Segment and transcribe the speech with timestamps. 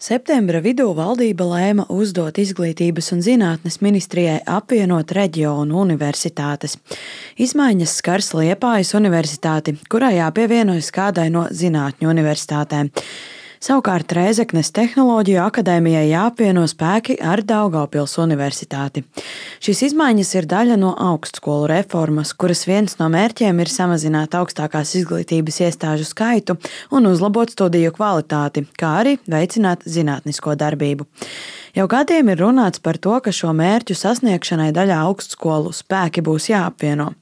[0.00, 6.78] Septembra vidū valdība lēma uzdot izglītības un zinātnes ministrijai apvienot reģionu universitātes.
[7.36, 12.88] Izmaiņas skars Liepājas universitāti, kurai jāpievienojas kādai no zinātņu universitātēm.
[13.60, 19.02] Savukārt Rēzeknes tehnoloģiju akadēmijai jāapvieno spēki ar Daugavpils universitāti.
[19.60, 25.60] Šīs izmaiņas ir daļa no augstskolu reformas, kuras viens no mērķiem ir samazināt augstākās izglītības
[25.66, 26.56] iestāžu skaitu
[26.88, 31.04] un uzlabot studiju kvalitāti, kā arī veicināt zinātnisko darbību.
[31.70, 37.12] Jau gadiem ir runāts par to, ka šo mērķu sasniegšanai daļā augstskolu spēki būs jāapvieno.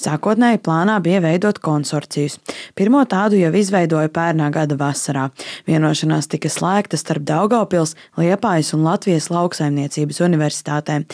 [0.00, 2.38] Sākotnēji plānā bija veidot konsorcijus.
[2.78, 5.26] Pirmo tādu jau izveidoja pērnā gada vasarā.
[5.68, 11.04] Vienošanās tika slēgta starp Daugaupils, Liepājas un Latvijas lauksaimniecības universitātēm.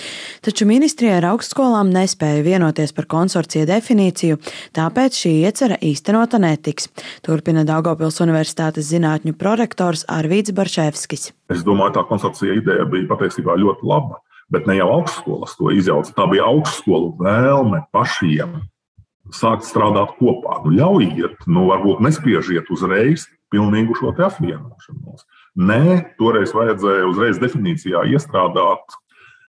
[0.47, 4.39] Taču ministrija ar augstskolām nespēja vienoties par konsorcija definīciju,
[4.77, 6.93] tāpēc šī iecerē īstenota netiks.
[7.27, 11.33] Turpina Daugaupils Universitātes zinātņu prorektors Arvīts Barševskis.
[11.53, 14.21] Es domāju, tā konsorcija ideja bija patiesībā ļoti laba.
[14.53, 16.13] Bet ne jau augstskolas to izjauca.
[16.15, 18.59] Tā bija augstskolu vēlme pašiem
[19.33, 20.61] sākt strādāt kopā.
[20.65, 25.25] Nu, ļaujiet, nu, varbūt nespiežiet uzreiz pilnīgu šo apvienošanos.
[25.55, 28.99] Nē, toreiz vajadzēja uzreiz definīcijā iestrādāt,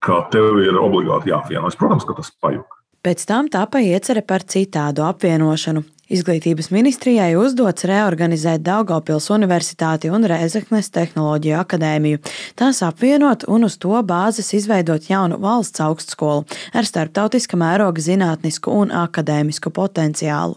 [0.05, 1.79] ka tev ir obligāti jāapvienojas.
[1.81, 2.83] Protams, ka tas pajuka.
[3.05, 5.83] Pēc tam tāpa iecerē par citādu apvienošanu,
[6.15, 12.21] Izglītības ministrijai uzdots reorganizēt Daugopils Universitāti un Rēzeknes Tehnoloģiju akadēmiju,
[12.55, 16.45] tās apvienot un uz to bāzes izveidot jaunu valsts augstskolu
[16.77, 20.55] ar starptautiska mēroga zinātnisku un akadēmisku potenciālu.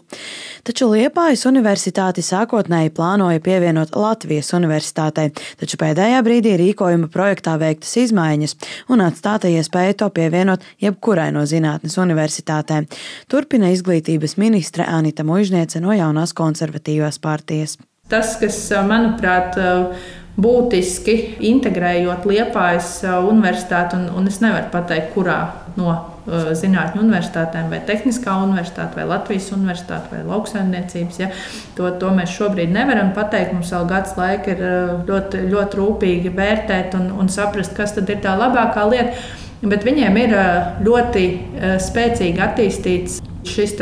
[0.68, 8.56] Taču Liepājas universitāti sākotnēji plānoja pievienot Latvijas universitātei, taču pēdējā brīdī rīkojuma projektā veiktas izmaiņas
[8.94, 12.86] un atstāta iespēja to pievienot jebkurai no zinātnes universitātēm,
[13.26, 17.78] turpina izglītības ministre Anita Muļa mužniece no jaunās konservatīvās partijas.
[18.08, 18.56] Tas, kas,
[18.88, 19.56] manuprāt,
[20.38, 25.40] būtiski integrējot Liepājas universitāti, un, un es nevaru pateikt, kurā
[25.76, 25.96] no
[26.28, 31.20] zinātņu universitātēm, vai tehniskā universitāte, vai Latvijas universitāte, vai lauksaimniecības.
[31.20, 31.28] Ja?
[31.76, 33.54] To, to mēs šobrīd nevaram pateikt.
[33.56, 34.64] Mums vēl gads laika ir
[35.08, 39.16] ļoti, ļoti rūpīgi vērtēt un, un saprast, kas tad ir tā labākā lieta.
[39.62, 40.36] Bet viņiem ir
[40.86, 41.24] ļoti
[41.82, 43.74] spēcīgi attīstīts šis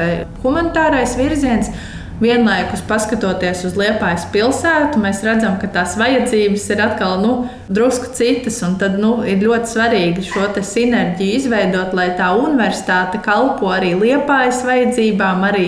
[0.44, 1.70] humanitārais virziens.
[2.16, 7.32] Vienlaikus, paskatoties uz Liepājas pilsētu, mēs redzam, ka tās vajadzības ir atkal nu,
[7.69, 8.62] drusku citas.
[8.81, 15.44] Tad nu, ir ļoti svarīgi šo sinerģiju izveidot, lai tā universitāte kalpo arī Liepājas vajadzībām,
[15.50, 15.66] arī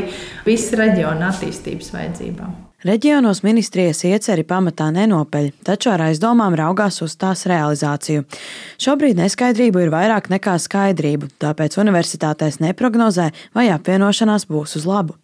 [0.49, 2.57] visas reģiona attīstības vajadzībām.
[2.87, 8.23] Reģionos ministrijas ieceri pamatā nenopeļ, taču ar aizdomām raugās uz tās realizāciju.
[8.79, 15.17] Šobrīd neskaidrību ir vairāk nekā skaidrību, tāpēc universitātēs neprognozē, vai apvienošanās būs uz labu.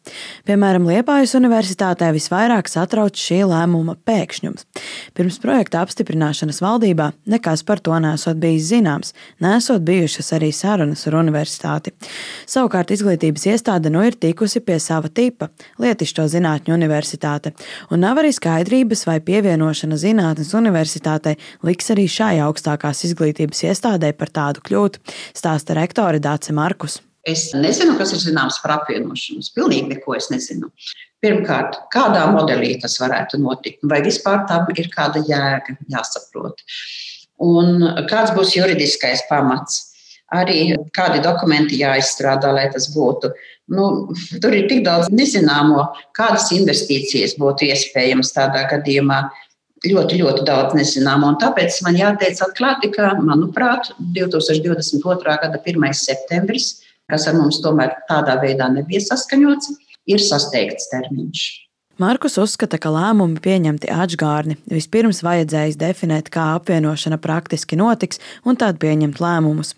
[0.50, 4.66] Piemēram, Liepājas universitātē visvairāk satrauc šī lēmuma pēkšņums.
[5.14, 11.20] Pirms projekta apstiprināšanas valdībā nekas par to nesot bijis zināms, nesot bijušas arī sarunas ar
[11.22, 11.94] universitāti.
[12.50, 15.52] Savukārt izglītības iestāde nu ir tikusi pie sava tipa-
[15.86, 17.52] Lietišķo zinātņu universitāte universitāte,
[17.90, 24.30] un nav arī skaidrības, vai pievienošana zinātnes universitātei liks arī šai augstākās izglītības iestādē par
[24.30, 24.98] tādu kļūt,
[25.34, 27.00] stāsta rektore Dāce Markus.
[27.24, 29.40] Es nezinu, kas ir zināms par apvienošanu.
[29.40, 30.68] Es pilnīgi neko es nezinu.
[31.24, 36.60] Pirmkārt, kādā modelī tas varētu notikt, vai vispār tam ir kāda jēga jāsaprot.
[37.40, 39.93] Un kāds būs juridiskais pamats?
[40.34, 43.30] Arī kādi dokumenti jāizstrādā, lai tas būtu
[43.66, 44.12] Nu,
[44.42, 45.86] tur ir tik daudz nezināmo,
[46.16, 49.22] kādas investīcijas būtu iespējamas tādā gadījumā.
[49.84, 51.28] Ļoti, ļoti daudz nezināmo.
[51.32, 55.36] Un tāpēc man jāteic atklāti, ka, manuprāt, 2022.
[55.42, 55.88] gada 1.
[55.96, 56.70] septembris,
[57.08, 59.74] kas ar mums tomēr tādā veidā nebija saskaņots,
[60.08, 61.44] ir sasteigts termiņš.
[61.94, 64.56] Markus uzskata, ka lēmumi pieņemti atžgārni.
[64.66, 69.76] Vispirms vajadzējis definēt, kā apvienošana praktiski notiks, un tad pieņemt lēmumus.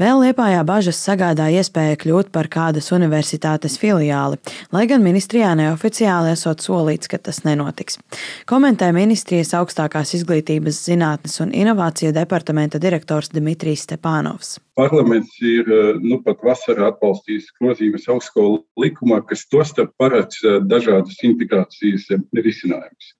[0.00, 4.40] Vēl Liepājā bažas sagādā iespēja kļūt par kādas universitātes filiāli,
[4.72, 8.00] lai gan ministrijā neoficiāli esot solīts, ka tas nenotiks.
[8.48, 14.56] Komentē ministrijas augstākās izglītības, zinātnes un inovāciju departamenta direktors Dimitrijs Stepānovs.
[14.80, 21.18] Parlaments ir eh, nu, pat vasarā atbalstījis grozījumus augstskolu likumā, kas tostarp paredz eh, dažādas
[21.26, 23.10] integrācijas eh, risinājumus.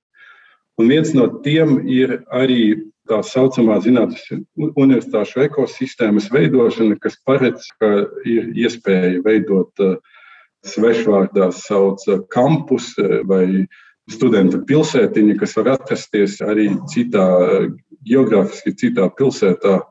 [0.80, 2.62] Un viens no tiem ir arī
[3.10, 4.24] tā saucamā zinātnes
[4.56, 9.84] universitāšu ekosistēmas veidošana, kas paredz, ka ir iespēja veidot
[10.64, 12.94] svešvārdā sauc kampus
[13.28, 13.66] vai
[14.08, 17.26] studentu pilsētiņu, kas var atrasties arī citā,
[18.08, 19.82] geogrāfiski citā pilsētā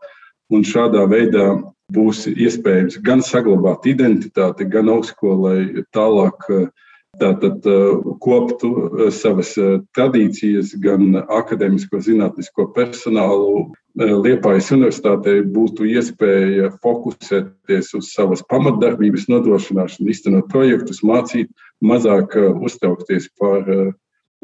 [0.50, 1.48] Un šādā veidā
[1.94, 6.68] būs iespējams gan saglabāt identitāti, gan augstskolai tālāk eh,
[7.19, 7.66] Tātad
[8.24, 8.69] koptu
[9.12, 9.56] savas
[9.98, 13.66] tradīcijas, gan akadēmisko, zinātnisko personālu.
[14.00, 21.50] Liepājas universitātei būtu iespēja fokusēties uz savas pamatdarbības nodrošināšanu, iztenot projektus, mācīt,
[21.84, 23.66] mazāk uztraukties par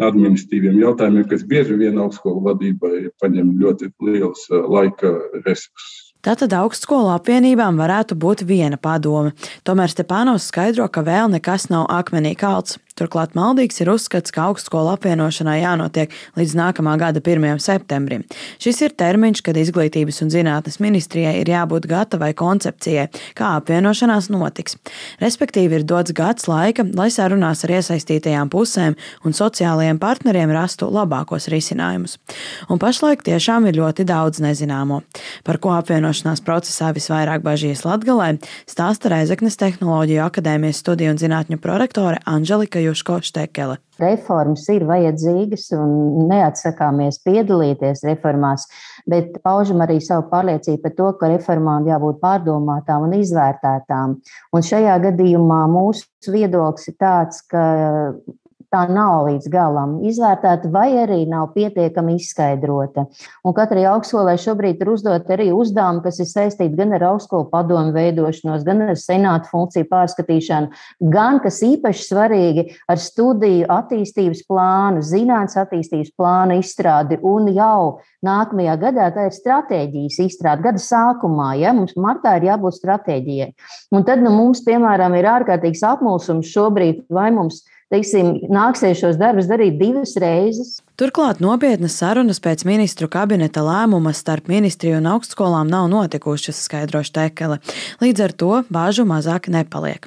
[0.02, 5.14] administratīviem jautājumiem, kas bieži vien augstskolu vadībai paņem ļoti liels laika
[5.46, 6.02] resursus.
[6.26, 9.36] Tātad augstskolu apvienībām varētu būt viena padome.
[9.64, 12.80] Tomēr Stepānos skaidro, ka vēl nekas nav akmenī kalts.
[12.96, 17.58] Turklāt maldīgs ir uzskats, ka augstskolu apvienošanai jānotiek līdz nākamā gada 1.
[17.60, 18.22] septembrim.
[18.64, 24.78] Šis ir termiņš, kad Izglītības un zinātnes ministrijai ir jābūt gatavai koncepcijai, kā apvienošanās notiks.
[25.20, 28.96] Respektīvi, ir dots gads laika, lai sarunās ar iesaistītajām pusēm
[29.28, 32.16] un sociālajiem partneriem rastu labākos risinājumus.
[32.72, 35.02] Un pašlaik tiešām ir ļoti daudz nezināmo.
[35.44, 38.38] Par ko apvienošanās procesā visvairāk bažīs Latgalē,
[38.72, 43.78] stāsta Reizeknes Tehnoloģiju akadēmijas studiju un zinātņu prorektore Anželika Juško Štekele.
[44.02, 48.68] Reformas ir vajadzīgas un neatsakāmies piedalīties reformās,
[49.10, 54.18] bet paužam arī savu pārliecību par to, ka reformām jābūt pārdomātām un izvērtētām.
[54.56, 57.64] Un šajā gadījumā mūsu viedoklis ir tāds, ka
[58.74, 63.06] tā nav līdz galam izvērtēta vai arī nav pietiekami izskaidrota.
[63.46, 67.94] Un katrai augstskolai šobrīd ir uzdot arī uzdevumi, kas ir saistīti gan ar augstskolu padomu
[67.96, 70.72] veidošanos, gan ar senātu funkciju pārskatīšanu,
[71.14, 78.76] gan, kas īpaši svarīgi, ar studiju attīstības plānu, zinātnes attīstības plānu izstrādi un jau nākamajā
[78.82, 80.66] gadā tā ir stratēģijas izstrāde.
[80.66, 83.52] Gada sākumā, ja mums martā ir jābūt stratēģijai.
[83.96, 87.64] Un tad nu, mums, piemēram, ir ārkārtīgs apmulsums šobrīd, vai mums
[87.96, 90.78] teiksim, nāksies šos darbus darīt divas reizes.
[90.96, 97.58] Turklāt nopietnas sarunas pēc ministru kabineta lēmuma starp ministriju un augstskolām nav notikušas, skaidro Štekele.
[98.00, 100.06] Līdz ar to bāžu mazāk nepaliek.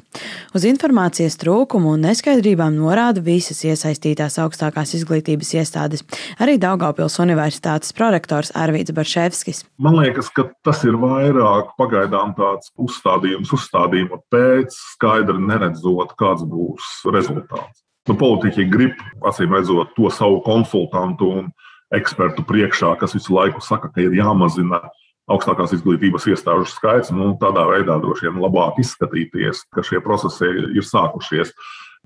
[0.56, 6.06] Uz informācijas trūkumu un neskaidrībām norāda visas iesaistītās augstākās izglītības iestādes,
[6.40, 9.66] arī Daugaupils Universitātes prorektors Arvīts Barševskis.
[9.76, 16.96] Man liekas, ka tas ir vairāk pagaidām tāds uzstādījums, uzstādījuma pēc, skaidri neredzot, kāds būs
[17.12, 17.84] rezultāts.
[18.08, 21.50] Nu, politiķi grib, acīm redzot, to savu konsultantu un
[21.94, 24.80] ekspertu priekšā, kas visu laiku saka, ka ir jāmazina
[25.28, 27.12] augstākās izglītības iestāžu skaits.
[27.12, 31.52] Nu, tādā veidā droši vien labāk izskatīties, ka šie procesi ir sākušies.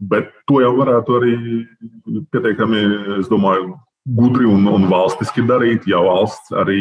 [0.02, 1.34] Bet to jau varētu arī
[2.34, 2.82] pietiekami,
[3.20, 6.78] es domāju, gudri un, un valstiski darīt, ja valsts arī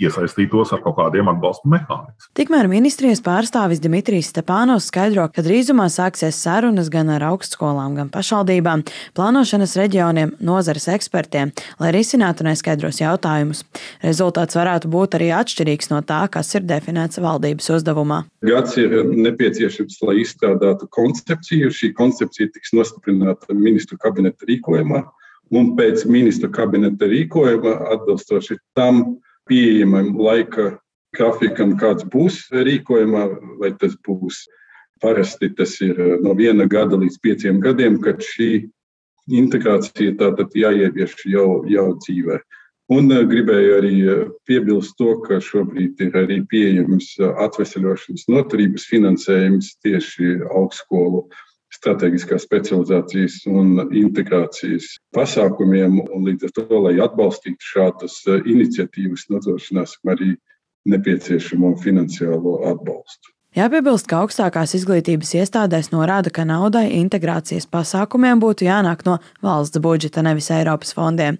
[0.00, 2.30] iesaistītos ar kaut kādiem atbalsta mehānismiem.
[2.38, 8.84] Tikmēr ministrijas pārstāvis Dimitrijs Stepānos skaidro, ka drīzumā sāksies sarunas gan ar augstskolām, gan pašvaldībām,
[9.16, 11.52] plānošanas reģioniem, nozares ekspertiem,
[11.82, 13.64] lai risinātu neskaidros jautājumus.
[14.04, 18.22] Rezultāts varētu būt arī atšķirīgs no tā, kas ir definēts valdības uzdevumā.
[18.44, 21.68] Gads ir nepieciešams, lai izstrādātu koncepciju.
[21.74, 25.02] Šī koncepcija tiks nostiprināta ministru kabineta rīkojumā
[25.52, 29.18] un pēc ministra kabineta rīkojuma atbilstoši tam
[29.48, 30.78] pieejamam laika
[31.14, 33.26] grafikam, kāds būs rīkojumā,
[33.60, 34.44] vai tas būs
[35.02, 38.66] parasti tas ir no viena gada līdz pieciem gadiem, kad šī
[39.30, 42.40] integrācija tātad jāievieš jau, jau dzīvē.
[42.92, 49.70] Un eh, gribēju arī eh, piebilst to, ka šobrīd ir arī pieejams atvesaļošanas noturības finansējums
[49.84, 51.24] tieši augstskolu
[51.84, 56.00] strateģiskās specializācijas un integrācijas pasākumiem.
[56.08, 60.32] Un līdz ar to, lai atbalstītu šādas eh, iniciatīvas, nodrošināsim arī
[60.88, 63.32] nepieciešamo finansiālo atbalstu.
[63.54, 70.24] Jāpiebilst, ka augstākās izglītības iestādēs norāda, ka naudai integrācijas pasākumiem būtu jānāk no valsts budžeta,
[70.26, 71.38] nevis Eiropas fondiem.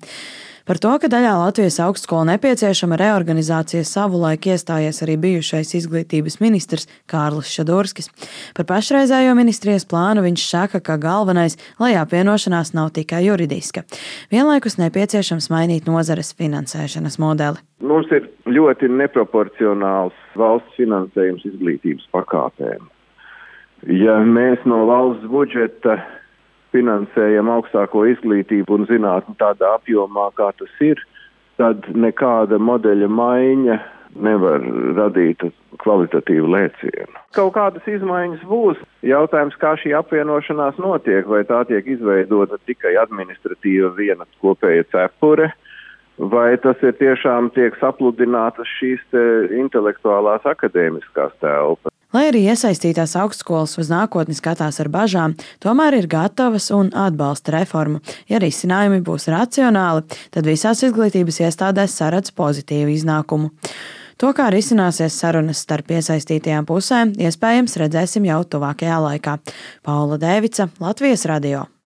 [0.65, 7.51] Par to, ka daļā Latvijas augstskolu nepieciešama reorganizācija savulaik iestājies arī bijušais izglītības ministrs Kārlis
[7.53, 8.09] Šadurskis.
[8.57, 13.85] Par pašreizējo ministrijas plānu viņš saka, ka galvenais, lai apvienošanās nav tikai juridiska.
[14.33, 17.61] Vienlaikus nepieciešams mainīt nozares finansēšanas modeli.
[17.85, 22.89] Mums ir ļoti neproporcionāls valsts finansējums izglītības pakāpēm.
[24.01, 26.01] Ja mēs no valsts budžeta
[26.75, 31.01] finansējam augstāko izglītību un zinātni tādā apjomā, kā tas ir,
[31.61, 33.79] tad nekāda modeļa maiņa
[34.15, 34.63] nevar
[34.95, 35.43] radīt
[35.83, 37.19] kvalitatīvu lēcienu.
[37.35, 38.81] Kaut kādas izmaiņas būs.
[39.07, 45.51] Jautājums, kā šī apvienošanās notiek, vai tā tiek izveidota tikai administratīva viena kopēja cepure,
[46.19, 49.19] vai tas ir tiešām tiek sapludinātas šīs
[49.65, 51.94] intelektuālās akadēmiskās telpas.
[52.15, 57.99] Lai arī iesaistītās augstskolas uz nākotni skatās ar bažām, tomēr ir gatavas un atbalsta reformu.
[58.31, 63.51] Ja risinājumi būs racionāli, tad visās izglītības iestādēs saredz pozitīvu iznākumu.
[64.23, 69.41] To, kā risināsies sarunas starp iesaistītajām pusēm, iespējams redzēsim jau tuvākajā laikā.
[69.83, 71.67] Paula Dēvica, Latvijas radio.